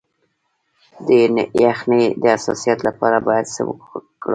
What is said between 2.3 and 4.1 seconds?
حساسیت لپاره باید څه وکړم؟